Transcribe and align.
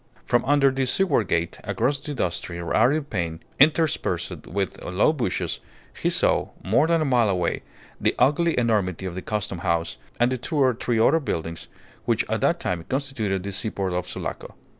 From 0.25 0.43
under 0.45 0.71
the 0.71 0.87
seaward 0.87 1.27
gate, 1.27 1.59
across 1.63 1.99
the 1.99 2.15
dusty, 2.15 2.57
arid 2.57 3.11
plain, 3.11 3.39
interspersed 3.59 4.47
with 4.47 4.83
low 4.83 5.13
bushes, 5.13 5.59
he 6.01 6.09
saw, 6.09 6.49
more 6.63 6.87
than 6.87 7.01
a 7.03 7.05
mile 7.05 7.29
away, 7.29 7.61
the 7.99 8.15
ugly 8.17 8.57
enormity 8.57 9.05
of 9.05 9.13
the 9.13 9.21
Custom 9.21 9.59
House, 9.59 9.97
and 10.19 10.31
the 10.31 10.39
two 10.39 10.57
or 10.57 10.73
three 10.73 10.97
other 10.99 11.19
buildings 11.19 11.67
which 12.05 12.27
at 12.31 12.41
that 12.41 12.59
time 12.59 12.83
constituted 12.89 13.43
the 13.43 13.51
seaport 13.51 13.93
of 13.93 14.07
Sulaco. 14.09 14.55